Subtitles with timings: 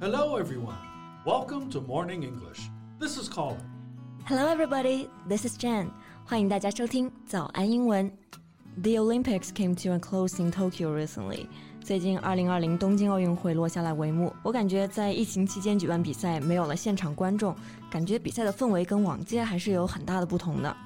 [0.00, 0.78] Hello, everyone.
[1.24, 2.70] Welcome to Morning English.
[2.98, 3.60] This is Colin.
[4.26, 5.08] Hello, everybody.
[5.28, 5.90] This is Jen.
[6.24, 8.10] 欢迎大家收听早安英文。
[8.82, 11.46] The Olympics came to a close in Tokyo recently.
[11.84, 14.32] 最近，二零二零东京奥运会落下来帷幕。
[14.42, 17.54] 我感觉在疫情期间举办比赛，没有了现场观众，
[17.90, 20.76] 感觉比赛的氛围跟往届还是有很大的不同的。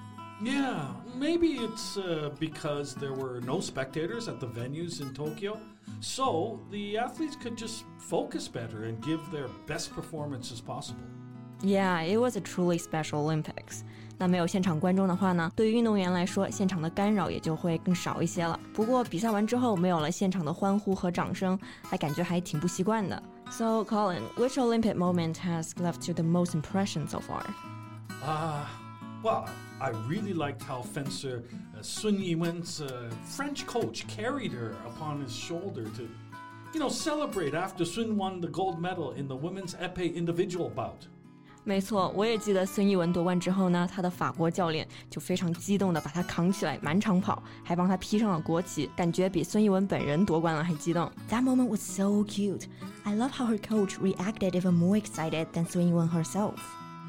[0.43, 0.89] Yeah,
[1.21, 5.59] maybe it's uh, because there were no spectators at the venues in Tokyo.
[6.01, 11.01] So the athletes could just focus better and give their best performance as possible.
[11.63, 13.83] Yeah, it was a truly special Olympics.
[14.19, 18.59] 那没有现场观众的话呢，对于运动员来说，现场的干扰也就会更少一些了。
[18.73, 23.23] 不过比赛完之后，没有了现场的欢呼和掌声，还感觉还挺不习惯的。
[23.51, 27.43] So, Colin, which Olympic moment has left you the most impression so far?
[28.25, 28.67] Ah, uh,
[29.23, 29.49] well,
[29.81, 31.43] I really liked how fencer
[31.77, 36.09] uh, Sun Yiwen's uh, French coach carried her upon his shoulder to,
[36.73, 41.09] you know, celebrate after Sun won the gold medal in the women's épée individual bout.
[41.69, 51.11] 没错，我也记得孙艺文夺冠之后呢，他的法国教练就非常激动的把他扛起来满场跑，还帮他披上了国旗，感觉比孙艺文本人夺冠了还激动。
[51.29, 52.67] That moment was so cute.
[53.03, 56.55] I love how her coach reacted even more excited than Sun Yiwen herself.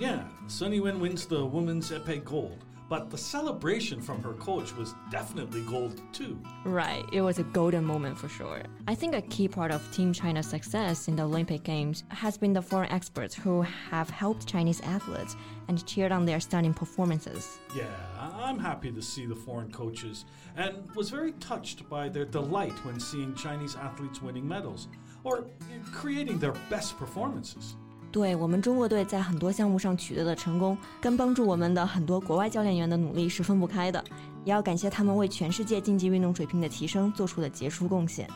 [0.02, 4.96] Yeah, Sun Yiwen wins the women's épée gold, but the celebration from her coach was
[5.12, 6.36] definitely gold too.
[6.64, 8.64] Right, it was a golden moment for sure.
[8.88, 12.52] I think a key part of Team China's success in the Olympic Games has been
[12.52, 15.36] the foreign experts who have helped Chinese athletes
[15.68, 17.60] and cheered on their stunning performances.
[17.76, 17.86] Yeah,
[18.18, 20.24] I'm happy to see the foreign coaches
[20.56, 24.88] and was very touched by their delight when seeing Chinese athletes winning medals
[25.22, 25.46] or
[25.92, 27.76] creating their best performances.
[28.12, 34.04] 对我们中国队在很多项目上取得的成功，跟帮助我们的很多国外教练员的努力是分不开的。
[34.44, 38.28] 也要感谢他们为全世界竞技运动水平的提升做出的杰出贡献。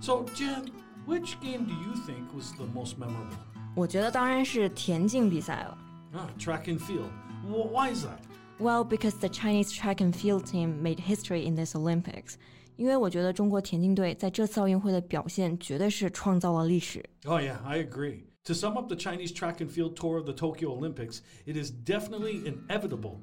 [0.00, 0.66] So, Jen,
[1.06, 3.38] which game do you think was the most memorable?
[3.74, 5.78] 我觉得当然是田径比赛了。
[6.12, 7.08] Ah, track and field.
[7.48, 8.18] Why is that?
[8.58, 12.34] Well, because the Chinese track and field team made history in this Olympics.
[12.75, 17.03] 因为我觉得中国田径队在这次奥运会的表现绝对是创造了历史。
[17.25, 18.23] Oh yeah, I agree.
[18.45, 21.71] To sum up the Chinese track and field tour of the Tokyo Olympics, it is
[21.71, 23.17] definitely inevitable.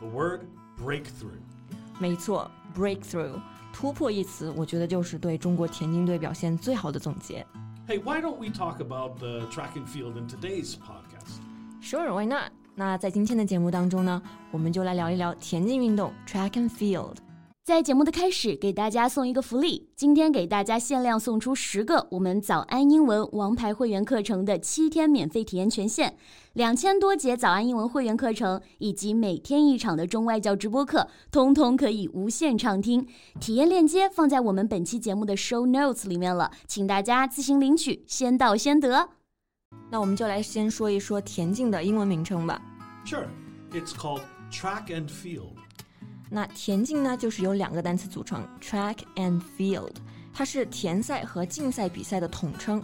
[0.00, 0.46] The word
[0.76, 1.38] breakthrough.
[2.00, 3.40] 没错，breakthrough
[3.72, 7.46] 突破一词，我觉得就是对中国田径队表现最好的总结。
[7.86, 11.38] Hey, why don't we talk about the track and field in today's podcast?
[11.80, 12.50] Sure, why not?
[12.74, 14.20] 那在今天的节目当中呢，
[14.50, 17.14] 我们就来聊一聊田径运动 track and field。
[17.63, 19.87] 在节目的开始，给大家送一个福利。
[19.95, 26.15] 今天给大家限量送出十个我们早安英文王牌会员课程的七天免费体验权限，
[26.53, 33.07] 两千多节早安英文会员课程以及每天一场的中外教直播课，通通可以无限畅听。
[33.39, 39.07] 体验链接放在我们本期节目的 show notes 里面了，请大家自行领取，先到先得。
[39.91, 42.59] 那我们就来先说一说田径的英文名称吧。
[43.05, 43.27] Sure,
[43.71, 45.60] it's called track and field.
[46.30, 49.94] 那田径呢，就是由两个单词组成，track and field，
[50.34, 52.82] 它是田赛和竞赛比赛的统称。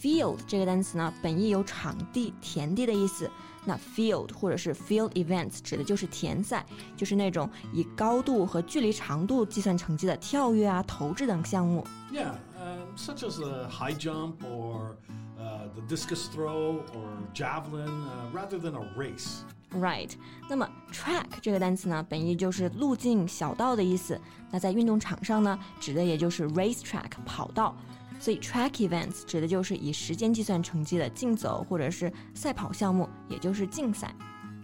[0.00, 3.30] field 这个单词呢，本意有场地、田地的意思。
[3.68, 6.64] 那 field 或者是 field events 指的就是田赛，
[6.96, 11.84] 就是那种以高度和距离长度计算成绩的跳跃啊、投掷等项目。
[12.12, 14.94] Yeah, um, such as a high jump or
[15.36, 19.40] uh, the discus throw or javelin, uh, rather than a race.
[19.72, 20.10] Right，
[20.48, 24.18] 那么 track 这个单词呢，本意就是路径、小道的意思。
[24.50, 27.76] 那在运动场上呢，指的也就是 race track 跑道。
[28.18, 34.14] 所以 track events 指的就是以时间计算成绩的竞走或者是赛跑项目，也就是竞赛。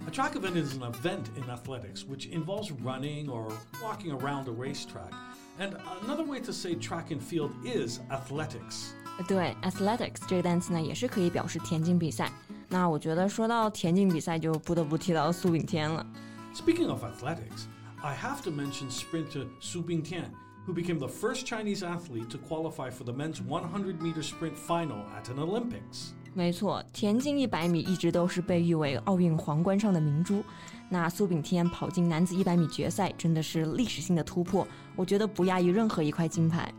[0.06, 4.52] A track event is an event in athletics which involves running or walking around a
[4.52, 5.12] racetrack.
[5.60, 8.92] And another way to say track and field is athletics.
[9.28, 12.32] 对，athletics 这个单词呢，也是可以表示田径比赛。
[12.68, 16.06] 那我觉得说到田径比赛，就不得不提到苏炳添了。
[16.54, 17.66] Speaking of athletics,
[18.02, 20.30] I have to mention sprinter Su Bingtian,
[20.66, 25.28] who became the first Chinese athlete to qualify for the men's 100-meter sprint final at
[25.30, 26.12] an Olympics.
[26.34, 30.42] 没错，田径一百米一直都是被誉为奥运皇冠上的明珠。
[30.88, 34.66] 那苏炳添跑进男子一百米决赛，真的是历史性的突破，
[34.96, 36.72] 我觉得不亚于任何一块金牌。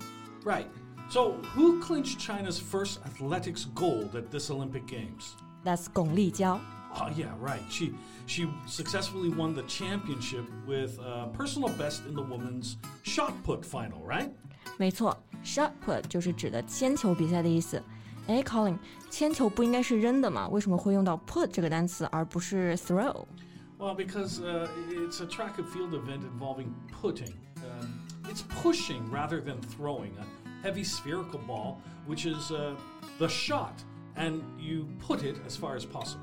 [0.44, 0.66] Right.
[1.10, 5.34] So, who clinched China's first athletics gold at this Olympic Games?
[5.65, 6.61] That's Gong Lijiao.
[7.01, 7.61] Oh yeah, right.
[7.71, 7.93] She
[8.27, 14.03] she successfully won the championship with uh, personal best in the women's shot put final,
[14.07, 14.31] right?
[14.79, 17.83] 没错，shot put 就是指的铅球比赛的意思。
[18.27, 18.79] 哎，Colin，
[19.11, 20.49] 铅球不应该是扔的吗？
[20.49, 27.35] 为什么会用到 put 这个单词，而不是 throw？Well, because uh, it's a track and field event involving putting.
[27.59, 31.77] Um, it's pushing rather than throwing a heavy spherical ball,
[32.07, 32.75] which is uh,
[33.19, 33.75] the shot
[34.19, 36.19] and you put it as far as possible.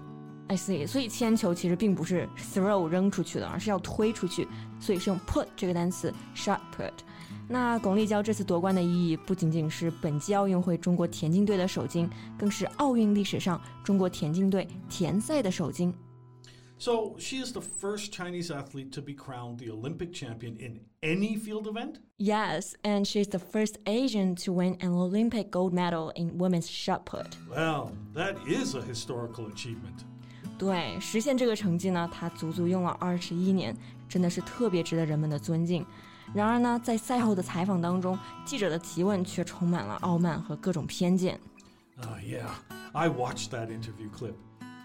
[0.47, 4.47] I see，所以铅球其实并不是 throw 扔出去的，而是要推出去，
[4.79, 6.91] 所以是用 put 这个单词 shot put。
[7.47, 12.07] 那巩立姣这次夺冠的意义不仅仅是本届奥运会中国田径队的首金，
[12.37, 15.93] 更是奥运历史上中国田径队田赛的首金。
[16.78, 21.66] So she is the first Chinese athlete to be crowned the Olympic champion in any field
[21.66, 22.00] event?
[22.16, 27.04] Yes, and she's the first Asian to win an Olympic gold medal in women's shot
[27.04, 27.36] put.
[27.50, 30.04] Well, that is a historical achievement.
[30.58, 33.76] 对，实现这个成绩呢，她足足用了二十一年，
[34.08, 35.84] 真的是特别值得人们的尊敬。
[36.32, 41.38] 然而呢，在赛后的采访当中，记者的提问却充满了傲慢和各种偏见。
[42.00, 42.48] Uh, yeah,
[42.92, 44.34] I watched that interview clip.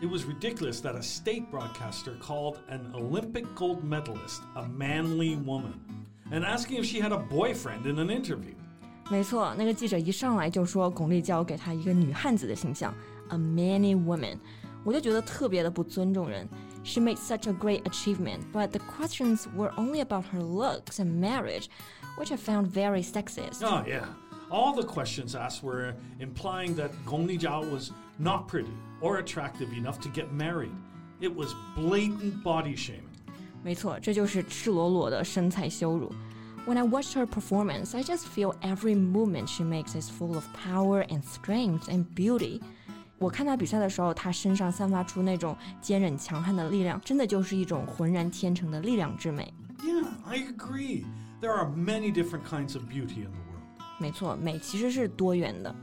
[0.02, 5.74] It was ridiculous that a state broadcaster called an Olympic gold medalist a manly woman
[6.32, 8.54] and asking if she had a boyfriend in an interview.
[9.10, 12.94] 没错，那个记者一上来就说巩立姣给他一个女汉子的形象
[13.28, 14.38] ，a manly woman，
[14.84, 16.48] 我就觉得特别的不尊重人。
[16.82, 21.66] She made such a great achievement, but the questions were only about her looks and marriage,
[22.16, 23.62] which I found very sexist.
[23.62, 24.06] Oh, yeah.
[24.50, 30.00] All the questions asked were implying that Gong Lijiao was not pretty or attractive enough
[30.00, 30.74] to get married.
[31.20, 33.04] It was blatant body shaming.
[33.62, 36.12] 没错，这就是赤裸裸的身材羞辱。
[36.66, 41.06] When I watched her performance, I just feel every movement she makes is full of power
[41.06, 42.60] and strength and beauty.
[43.18, 49.52] 我看她比赛的时候，她身上散发出那种坚韧强悍的力量，真的就是一种浑然天成的力量之美。
[49.84, 51.04] Yeah, I agree.
[51.40, 53.49] There are many different kinds of beauty in the world.
[53.99, 55.73] 没错，美其实是多元的。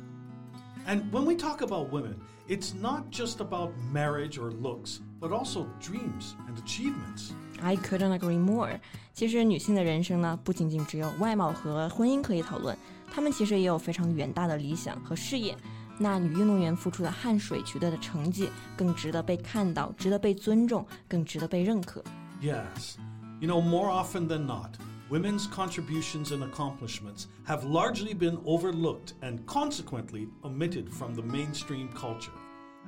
[0.87, 2.15] And when we talk about women,
[2.49, 7.31] it's not just about marriage or looks, but also dreams and achievements.
[7.63, 8.81] I couldn't agree more.
[9.13, 12.77] 其实女性的人生呢，不仅仅只有外貌和婚姻可以讨论，
[13.13, 15.57] 她们其实也有非常远大的理想和事业。
[15.99, 22.03] 那女运动员付出的汗水取得的成绩，更值得被看到，值得被尊重，更值得被认可。
[22.41, 22.97] Yes.
[23.39, 24.71] You know, more often than not,
[25.11, 32.33] women's contributions and accomplishments have largely been overlooked and consequently omitted from the mainstream culture.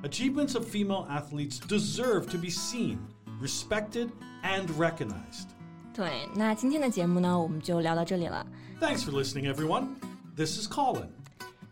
[0.03, 2.99] Achievements of female athletes deserve to be seen,
[3.39, 4.09] respected,
[4.43, 5.49] and recognized.
[5.93, 8.45] 对，那今天的节目呢，我们就聊到这里了。
[8.81, 9.95] Thanks for listening, everyone.
[10.35, 11.09] This is Colin.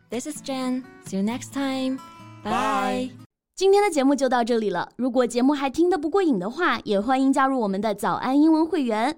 [0.09, 0.83] This is Jen.
[1.05, 1.99] See you next time.
[2.43, 3.11] Bye.
[3.55, 4.89] 今天的节目就到这里了。
[4.95, 9.17] 如果节目还听得不过瘾的话，也欢迎加入我们的早安英文会员。